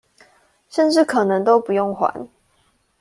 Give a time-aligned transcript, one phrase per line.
[0.67, 2.27] 甚至可能都不用還